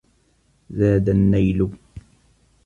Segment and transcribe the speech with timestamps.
[0.69, 1.69] زَادَ النَّيْلُ.